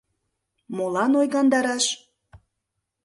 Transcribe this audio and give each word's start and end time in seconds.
Молан 0.75 1.11
ойгандараш? 1.19 1.85